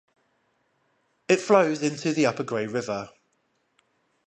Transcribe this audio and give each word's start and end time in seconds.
It 1.27 1.39
flows 1.39 1.83
into 1.83 2.11
the 2.11 2.25
Upper 2.25 2.41
Grey 2.41 2.65
River. 2.65 3.11